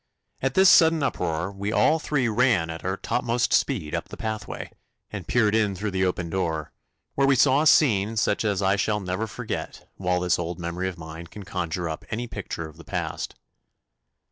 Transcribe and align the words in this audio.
At 0.41 0.55
this 0.55 0.67
sudden 0.67 1.03
uproar 1.03 1.51
we 1.51 1.71
all 1.71 1.99
three 1.99 2.27
ran 2.27 2.71
at 2.71 2.83
our 2.83 2.97
topmost 2.97 3.53
speed 3.53 3.93
up 3.93 4.09
the 4.09 4.17
pathway 4.17 4.71
and 5.11 5.27
peered 5.27 5.53
in 5.53 5.75
through 5.75 5.91
the 5.91 6.05
open 6.05 6.27
door, 6.27 6.73
where 7.13 7.27
we 7.27 7.35
saw 7.35 7.61
a 7.61 7.67
scene 7.67 8.17
such 8.17 8.43
as 8.43 8.63
I 8.63 8.77
shall 8.77 8.99
never 8.99 9.27
forget 9.27 9.87
while 9.97 10.21
this 10.21 10.39
old 10.39 10.57
memory 10.57 10.89
of 10.89 10.97
mine 10.97 11.27
can 11.27 11.43
conjure 11.43 11.87
up 11.87 12.03
any 12.09 12.25
picture 12.25 12.67
of 12.67 12.77
the 12.77 12.83
past. 12.83 13.35